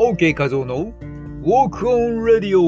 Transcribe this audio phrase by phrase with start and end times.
[0.00, 0.92] OK 画像の
[1.42, 2.60] Walk on Radio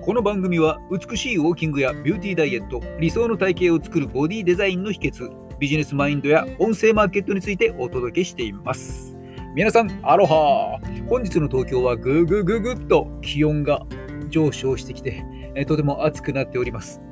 [0.00, 9.14] この番組は美しいウォーキングやビューティーダイエット、理想の体型を作るボディデザインの秘訣、ビジネスマインドや音声マーケットについてお届けしています。
[9.54, 13.82] 皆さん、アロハ本日の東京はぐぐぐぐっと気温が
[14.30, 15.22] 上昇してきて、
[15.54, 17.02] えとても暑くなっております。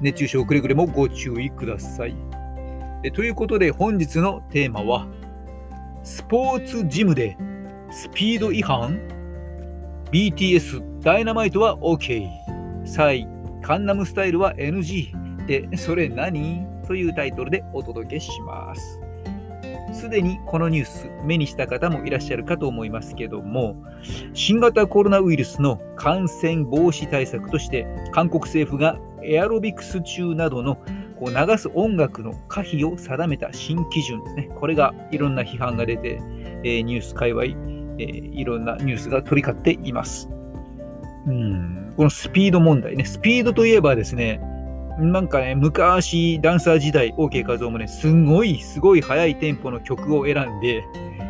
[0.00, 2.14] 熱中症くれぐれもご注意ください。
[3.12, 5.08] ということで本日のテーマは、
[6.04, 7.36] スポーツジムで
[7.92, 9.00] スピード違反
[10.12, 12.28] ?BTS ダイナマイトは OK。
[12.84, 13.26] サイ、
[13.62, 15.46] カンナムスタイルは NG。
[15.46, 16.66] で、それ何？
[16.86, 19.00] というタイトルでお届けします。
[19.92, 23.76] すでにこのニュース目にした方もいらっしゃるかと思いますけども
[24.34, 30.76] 新型コロナウイルスの感染防止対策として韓国政府がエアロビクス中などの
[31.18, 36.20] こう流す音楽の可否を定めた新基準ですねこれがいろんな批判が出て、
[36.64, 37.44] えニュース界隈、
[38.00, 40.28] えーいろんなニュースが取り交っています。
[41.26, 41.92] うん。
[41.96, 43.04] このスピード問題ね。
[43.04, 44.40] スピードといえばですね
[45.00, 50.84] なんかね、昔、ダンサー時代、OK 画像もね、すごい、すごい速いテンポの曲を選んで、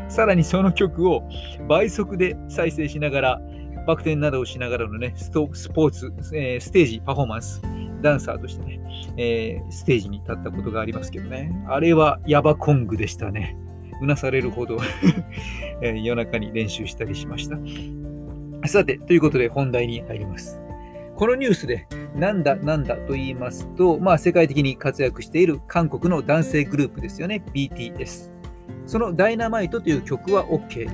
[0.08, 1.22] さらにその曲を
[1.68, 3.40] 倍速で再生しながら、
[3.86, 7.62] バク転などをしながらのね、ストスポーツ、えーステージ、パフォーマンス、
[8.02, 8.80] ダンサーとしてね、
[9.16, 13.56] えーステージに立ったことがありますけどね、あれはヤバコングでしたね。
[14.00, 14.78] うなされるほど、
[15.82, 17.58] えー夜中に練習したりしました。
[18.68, 20.60] さて、ということで本題に入ります。
[21.16, 28.32] このニュースでなんだなんだと言いますと、まあ、世界的に活躍している韓国の男性グループですよね、BTS。
[28.86, 30.88] そのダイナマイトという曲は OK。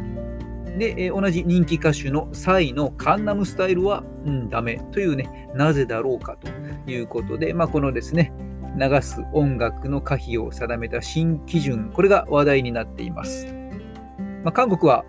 [0.78, 8.32] で、えー同じ人気歌手のサイのカンナムスタイルは、うん、ダメというね、なぜだろうかということで、まあ、このですね、
[8.78, 13.46] 流す音楽の可否を定めた新基準、これが話題になっています。
[14.44, 15.04] まあ、韓国は、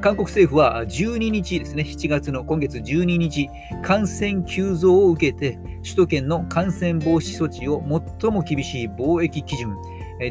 [0.00, 3.48] 韓国政府は12日ですね、7月の今月12日、
[3.82, 7.82] 感染急増を受けて、首都圏の感染防止措置を
[8.20, 9.76] 最も厳しい防疫基準、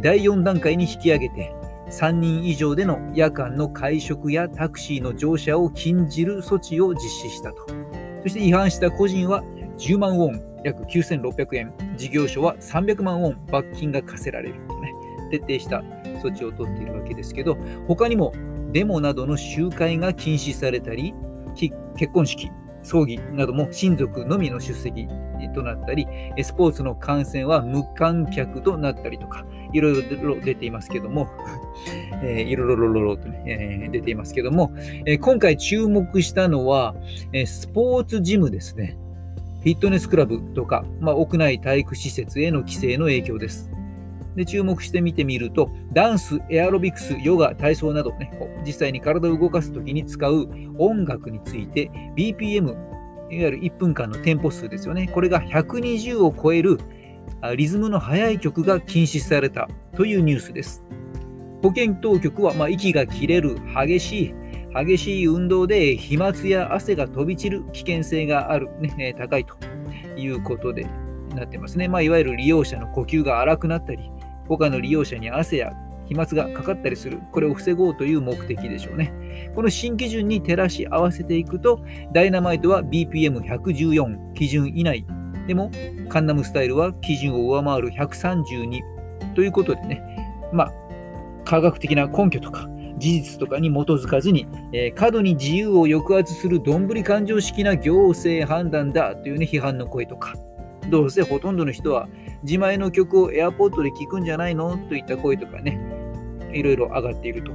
[0.02, 1.54] 第4段階に引き上げて、
[1.90, 7.66] 3人以上での夜間の会食やタクシーの乗車を禁じる措置を実施したと。
[8.24, 9.44] そして違反した個人は
[9.78, 14.56] 10万ウォン、約9600円、事業所は300万ウォン罰金が課せられる。
[14.68, 14.94] とね、
[15.32, 15.84] 徹底した
[16.22, 18.34] 措置を取っているわけですけど、他にも
[18.72, 21.14] デモなどの集会が禁止されたり、
[21.56, 22.52] 結婚式、
[22.84, 25.08] 葬儀なども親族のみの出席
[25.54, 26.08] となったり、
[26.42, 31.28] スポーツの観戦は無観客となったりとか、いろいろ出ていますけども、
[32.24, 34.72] えーいろいろろろろとね、えー出ていますけども、
[35.06, 36.96] えー今回注目したのは、
[37.34, 38.98] えースポーツジムですね。
[39.60, 43.70] フィットネスクラブとか、まあ、屋内体育施設への規制の影響です。
[44.36, 48.32] で注目して見てみると、ダンス、エアロビクス、ヨガ、体操などね、
[48.66, 50.48] 実際に体を動かすときに使う
[50.78, 52.78] 音楽について、BPM、いわ
[53.30, 55.10] ゆる1分間のテンポ数ですよね。
[55.14, 56.80] これが120を超える
[57.58, 60.84] リズムの速い曲が禁止されたというニュースです。
[61.62, 64.34] 保健当局は、まあ、息が切れる激しい、
[64.76, 69.56] 激しい運動で飛沫や汗が飛び散る危険性がある、ね、高いと
[70.16, 70.86] いうことで
[71.36, 71.88] なってますね。
[71.88, 74.12] まあ、いわゆる利用者の呼吸が荒くなったり、
[74.48, 75.74] 他の利用者に汗や
[76.06, 79.52] 飛沫がかかったりする、これを防ごうという目的でしょうね。
[79.56, 81.82] この新基準に照らし合わせていくと、
[82.14, 85.06] ダイナマイトは BPM114 基準以内、
[85.48, 85.72] でも
[86.10, 88.82] カンナムスタイルは基準を上回る132
[89.36, 90.74] ということでね、まあ、
[91.46, 92.68] 科学的な根拠とか
[93.00, 100.36] 事実とかに基づかずに、えー過度に自由を抑圧するどんぶり感情式な行政判断だという、ね、批判の声とか、
[100.90, 102.08] どうせほとんどの人は
[102.44, 104.78] 自前の曲をエアポートで聴くんじゃないの？
[104.78, 105.80] といった声とかね、
[106.54, 107.52] いろいろ上がっていると。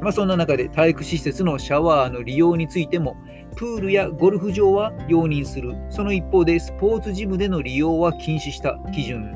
[0.00, 3.16] まあ、そんな中で体育施設のシャワーの利用についても、
[3.56, 5.74] プールやゴルフ場は容認する。
[5.88, 9.35] その一方で、スポーツジムでの利用は禁止した基準。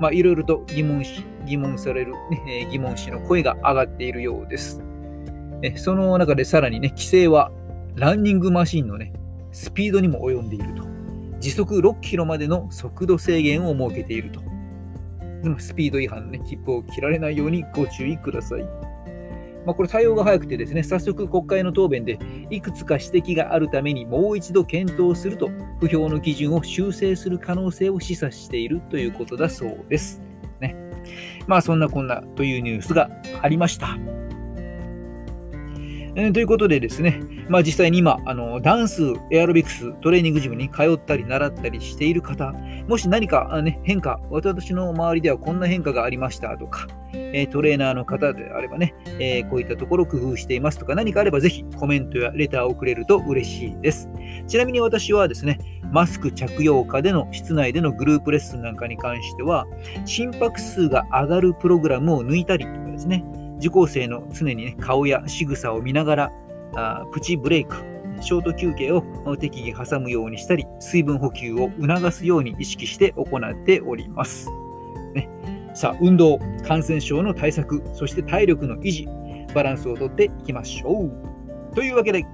[0.00, 2.14] まあ、いろいろと疑問し疑問される、
[2.46, 4.82] ね疑問視の声が上がっているようです。
[5.62, 7.52] えその中でさらにね、規制は
[7.94, 9.12] ランニングマシンのね、
[9.52, 10.84] スピードにも及んでいると。
[11.38, 14.40] 時速6キロまでの速度制限を設けていると。
[15.58, 18.89] スピード違反のね、切符を切られないようにご注意ください。
[19.66, 22.18] まあ、これ対応が早くてですね、早速国会の答弁で
[22.50, 30.22] いくつか指摘があるためにもう一度検討すると、不評の基準を修正する可能性を示唆しているということだそうです。
[30.60, 30.76] ね。
[31.46, 33.10] まあそんなこんなというニュースが
[33.42, 33.98] ありました。
[36.16, 42.52] えーということでですね、まあ、実際に今あの、ダンス、エアロビクス、トレーニングジムに通ったり習ったりしている方、
[42.88, 46.88] もし何か、ね、変化、私の周りではこんな変化がありましたとか、
[47.32, 54.08] えトレーナーの方であればね、えこういったところ工夫していますとか何かあればぜひコメントやレターをくれると嬉しいです。
[54.46, 55.58] ちなみに私はですね、
[55.92, 59.66] マスク着用下での室内でのグループレッスンなんかに関しては、
[60.04, 63.24] 心拍数が上がるプログラムを抜いたりとかですね、
[63.58, 66.32] 受講生の常に、ね、顔や仕草を見ながら
[66.74, 67.76] あプチブレイク、
[68.20, 69.02] ショート休憩を
[69.38, 74.48] 適宜挟むようにしたり、水分補給を促すように意識して行っております。
[75.14, 75.28] ね、
[75.74, 79.08] さあ、運動、感染症の対策、そして体力の維持、
[79.54, 81.74] バランスをとっていきましょう。
[81.74, 82.24] というわけで、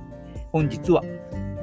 [0.52, 1.02] 本日は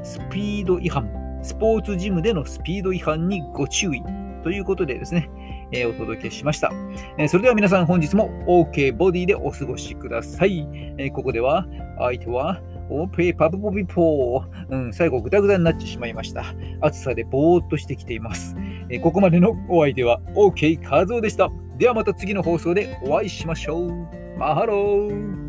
[0.03, 4.03] スピード違反、スポーツジムでのスピード違反にご注意
[4.43, 5.29] ということでですね、
[5.71, 6.71] えー、お届けしました、
[7.17, 10.67] えー、それでは皆さん本日も OK ボディでお過ごしください。
[10.97, 11.65] えー、ここでは
[11.97, 14.67] 相手はオーペーパブポビポー。
[14.69, 16.43] うん、最後グダグダになってしまいました。
[16.81, 18.55] 暑さでぼーっとしてきています。
[18.89, 21.49] えここまでのお相手は OK カズオでした。
[21.77, 24.07] ではまた次の放送でお会いしましょう。
[24.37, 25.42] マハロー